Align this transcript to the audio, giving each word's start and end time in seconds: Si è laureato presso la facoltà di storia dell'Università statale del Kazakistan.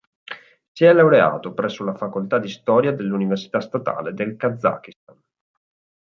Si 0.71 0.83
è 0.83 0.91
laureato 0.91 1.53
presso 1.53 1.83
la 1.83 1.93
facoltà 1.93 2.39
di 2.39 2.49
storia 2.49 2.91
dell'Università 2.91 3.59
statale 3.61 4.15
del 4.15 4.35
Kazakistan. 4.35 5.21